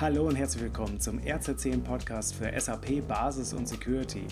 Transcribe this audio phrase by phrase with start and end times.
[0.00, 4.24] Hallo und herzlich willkommen zum RZ10 Podcast für SAP Basis und Security.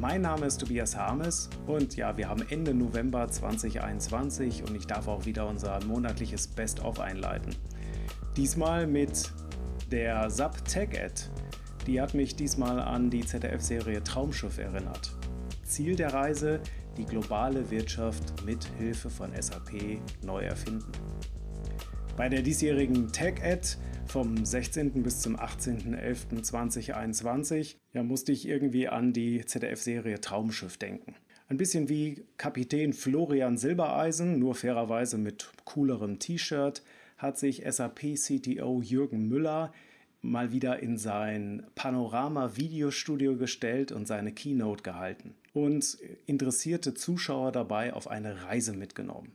[0.00, 5.06] Mein Name ist Tobias Harmes und ja, wir haben Ende November 2021 und ich darf
[5.06, 7.54] auch wieder unser monatliches Best-of einleiten.
[8.36, 9.30] Diesmal mit
[9.92, 11.22] der SAP Tech Ad.
[11.86, 15.12] Die hat mich diesmal an die ZDF-Serie Traumschiff erinnert.
[15.62, 16.58] Ziel der Reise,
[16.96, 20.90] die globale Wirtschaft mit Hilfe von SAP neu erfinden.
[22.16, 23.76] Bei der diesjährigen Tech-Ad
[24.12, 25.02] vom 16.
[25.02, 31.14] bis zum 18.11.2021 ja, musste ich irgendwie an die ZDF-Serie Traumschiff denken.
[31.48, 36.82] Ein bisschen wie Kapitän Florian Silbereisen, nur fairerweise mit coolerem T-Shirt,
[37.16, 39.72] hat sich SAP-CTO Jürgen Müller
[40.20, 48.08] mal wieder in sein Panorama-Videostudio gestellt und seine Keynote gehalten und interessierte Zuschauer dabei auf
[48.08, 49.32] eine Reise mitgenommen.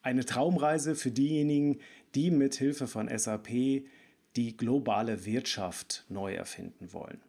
[0.00, 1.80] Eine Traumreise für diejenigen,
[2.14, 3.84] die mit Hilfe von SAP
[4.36, 7.20] die globale Wirtschaft neu erfinden wollen.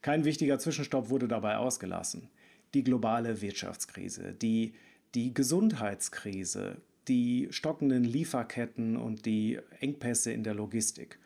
[0.00, 2.28] Kein wichtiger Zwischenstopp wurde dabei ausgelassen.
[2.74, 4.74] Die globale Wirtschaftskrise, die,
[5.14, 11.18] die Gesundheitskrise, die stockenden Lieferketten und die Engpässe in der Logistik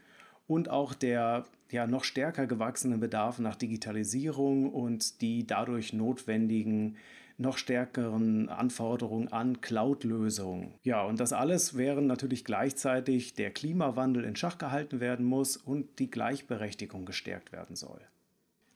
[0.47, 6.97] und auch der ja noch stärker gewachsene Bedarf nach Digitalisierung und die dadurch notwendigen
[7.39, 10.73] noch stärkeren Anforderungen an Cloud-Lösungen.
[10.83, 15.99] Ja, und das alles während natürlich gleichzeitig der Klimawandel in Schach gehalten werden muss und
[15.99, 18.01] die Gleichberechtigung gestärkt werden soll.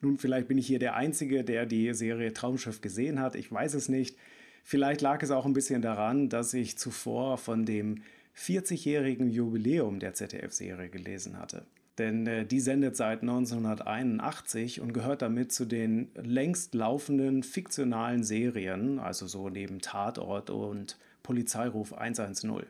[0.02, 3.34] Nun, vielleicht bin ich hier der Einzige, der die Serie Traumschiff gesehen hat.
[3.34, 4.16] Ich weiß es nicht.
[4.64, 8.02] Vielleicht lag es auch ein bisschen daran, dass ich zuvor von dem
[8.36, 11.66] 40-jährigen Jubiläum der ZDF-Serie gelesen hatte.
[12.00, 18.98] Denn äh, die sendet seit 1981 und gehört damit zu den längst laufenden fiktionalen Serien,
[18.98, 22.62] also so neben Tatort und Polizeiruf 110.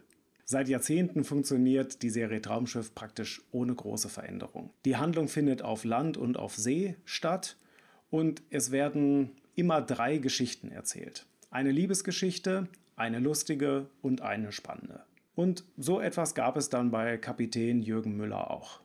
[0.44, 4.70] Seit Jahrzehnten funktioniert die Serie Traumschiff praktisch ohne große Veränderung.
[4.84, 7.56] Die Handlung findet auf Land und auf See statt
[8.10, 11.24] und es werden immer drei Geschichten erzählt.
[11.52, 12.66] Eine Liebesgeschichte,
[12.96, 15.04] eine lustige und eine spannende.
[15.36, 18.80] Und so etwas gab es dann bei Kapitän Jürgen Müller auch.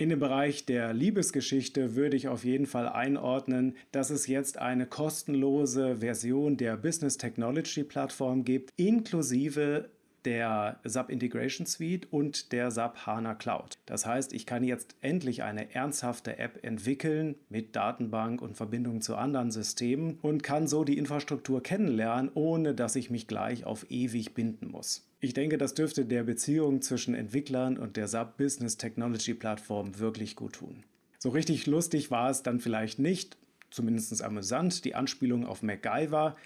[0.00, 4.86] In dem Bereich der Liebesgeschichte würde ich auf jeden Fall einordnen, dass es jetzt eine
[4.86, 9.90] kostenlose Version der Business Technology Plattform gibt, inklusive
[10.24, 13.78] der SAP Integration Suite und der SAP HANA Cloud.
[13.86, 19.16] Das heißt, ich kann jetzt endlich eine ernsthafte App entwickeln mit Datenbank und Verbindung zu
[19.16, 24.34] anderen Systemen und kann so die Infrastruktur kennenlernen, ohne dass ich mich gleich auf ewig
[24.34, 25.08] binden muss.
[25.20, 30.36] Ich denke, das dürfte der Beziehung zwischen Entwicklern und der SAP Business Technology Plattform wirklich
[30.36, 30.84] gut tun.
[31.18, 33.36] So richtig lustig war es dann vielleicht nicht,
[33.70, 36.36] zumindest amüsant, die Anspielung auf MacGyver.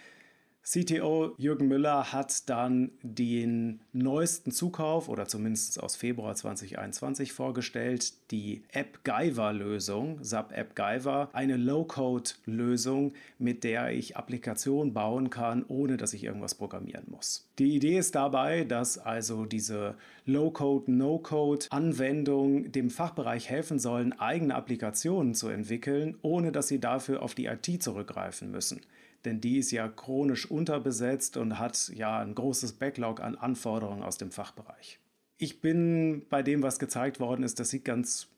[0.64, 8.62] CTO Jürgen Müller hat dann den neuesten Zukauf oder zumindest aus Februar 2021 vorgestellt, die
[8.72, 16.54] AppGyver-Lösung, SAP AppGyver, eine Low-Code-Lösung, mit der ich Applikationen bauen kann, ohne dass ich irgendwas
[16.54, 17.48] programmieren muss.
[17.58, 19.96] Die Idee ist dabei, dass also diese
[20.26, 27.34] Low-Code, No-Code-Anwendungen dem Fachbereich helfen sollen, eigene Applikationen zu entwickeln, ohne dass sie dafür auf
[27.34, 28.80] die IT zurückgreifen müssen
[29.24, 34.18] denn die ist ja chronisch unterbesetzt und hat ja ein großes Backlog an Anforderungen aus
[34.18, 34.98] dem Fachbereich.
[35.38, 38.28] Ich bin bei dem, was gezeigt worden ist, das sieht ganz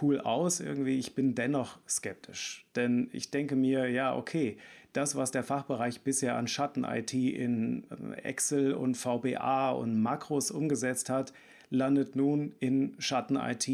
[0.00, 0.98] cool aus irgendwie.
[0.98, 4.56] Ich bin dennoch skeptisch, denn ich denke mir, ja, okay,
[4.92, 11.08] das, was der Fachbereich bisher an Schatten-IT in äh, Excel und VBA und Makros umgesetzt
[11.08, 11.32] hat,
[11.70, 13.66] landet nun in Schatten-IT,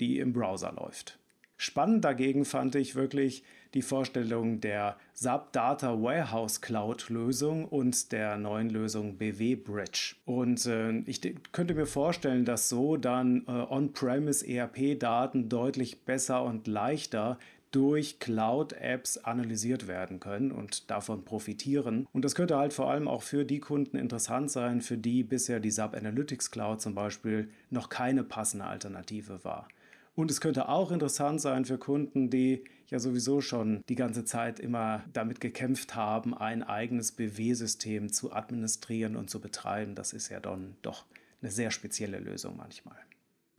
[0.00, 1.18] die im Browser läuft.
[1.62, 8.36] Spannend dagegen fand ich wirklich die Vorstellung der SAP Data Warehouse Cloud Lösung und der
[8.36, 10.16] neuen Lösung BW Bridge.
[10.24, 11.20] Und äh, ich
[11.52, 17.38] könnte mir vorstellen, dass so dann äh, On-Premise ERP-Daten deutlich besser und leichter
[17.70, 22.08] durch Cloud-Apps analysiert werden können und davon profitieren.
[22.12, 25.60] Und das könnte halt vor allem auch für die Kunden interessant sein, für die bisher
[25.60, 29.68] die SAP Analytics Cloud zum Beispiel noch keine passende Alternative war.
[30.14, 34.60] Und es könnte auch interessant sein für Kunden, die ja sowieso schon die ganze Zeit
[34.60, 39.94] immer damit gekämpft haben, ein eigenes BW-System zu administrieren und zu betreiben.
[39.94, 41.06] Das ist ja dann doch
[41.40, 42.96] eine sehr spezielle Lösung manchmal.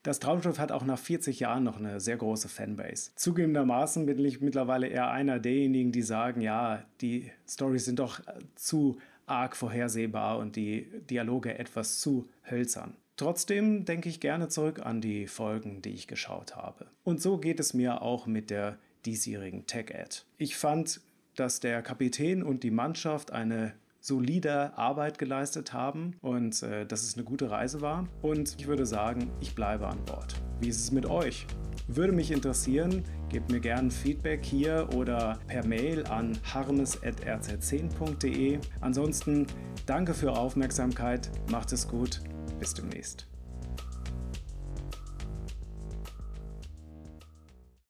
[0.03, 3.11] Das Traumschiff hat auch nach 40 Jahren noch eine sehr große Fanbase.
[3.15, 8.19] Zugegebenermaßen bin ich mittlerweile eher einer derjenigen, die sagen, ja, die Storys sind doch
[8.55, 12.97] zu arg vorhersehbar und die Dialoge etwas zu hölzern.
[13.15, 16.87] Trotzdem denke ich gerne zurück an die Folgen, die ich geschaut habe.
[17.03, 20.21] Und so geht es mir auch mit der diesjährigen Tech-Ad.
[20.37, 21.01] Ich fand,
[21.35, 27.15] dass der Kapitän und die Mannschaft eine solide Arbeit geleistet haben und äh, dass es
[27.15, 28.07] eine gute Reise war.
[28.21, 30.35] Und ich würde sagen, ich bleibe an Bord.
[30.59, 31.47] Wie ist es mit euch?
[31.87, 38.59] Würde mich interessieren, gebt mir gerne Feedback hier oder per Mail an harmes.rz10.de.
[38.81, 39.47] Ansonsten
[39.85, 42.21] danke für Aufmerksamkeit, macht es gut,
[42.59, 43.27] bis demnächst.